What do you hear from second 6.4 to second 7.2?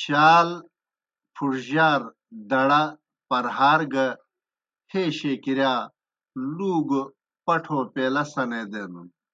لُوگہ